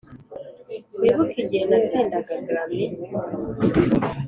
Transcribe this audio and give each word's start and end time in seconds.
wibuke 0.99 1.37
igihe 1.43 1.63
natsindaga 1.69 2.33
grammy 2.47 2.85